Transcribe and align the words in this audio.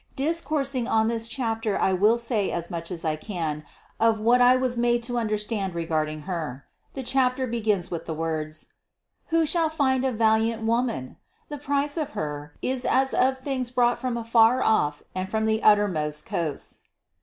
Discoursing 0.15 0.87
on 0.87 1.09
this 1.09 1.27
chapter 1.27 1.77
I 1.79 1.93
will 1.93 2.17
say 2.17 2.49
as 2.51 2.71
much 2.71 2.89
as 2.89 3.05
I 3.05 3.15
can 3.15 3.63
of 3.99 4.19
what 4.19 4.41
I 4.41 4.55
was 4.55 4.75
made 4.75 5.03
to 5.03 5.19
understand 5.19 5.75
regarding 5.75 6.21
Her. 6.21 6.65
The 6.95 7.03
chapter 7.03 7.45
begins 7.45 7.91
with 7.91 8.07
the 8.07 8.13
words: 8.15 8.73
"Who 9.27 9.45
shall 9.45 9.69
find 9.69 10.03
a 10.03 10.11
valiant 10.11 10.63
woman? 10.63 11.17
The 11.49 11.59
price 11.59 11.97
of 11.97 12.13
Her 12.13 12.55
is 12.63 12.83
as 12.83 13.13
of 13.13 13.37
things 13.37 13.69
brought 13.69 13.99
from 13.99 14.17
afar 14.17 14.63
off 14.63 15.03
and 15.13 15.29
from 15.29 15.45
the 15.45 15.61
uttermost 15.61 16.25
coasts." 16.25 16.81